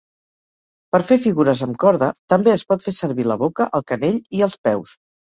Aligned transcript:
Per 0.93 0.99
fer 1.09 1.17
figures 1.25 1.59
amb 1.65 1.75
corda 1.83 2.07
també 2.33 2.51
es 2.53 2.63
pot 2.73 2.85
fer 2.87 2.93
servir 2.99 3.25
la 3.33 3.37
boca, 3.43 3.67
el 3.81 3.85
canell 3.93 4.17
i 4.39 4.43
els 4.47 4.57
peus. 4.69 4.95